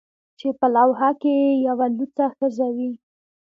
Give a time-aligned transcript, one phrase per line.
[0.39, 2.91] چې په لوحه کې یې یوه لوڅه ښځه وي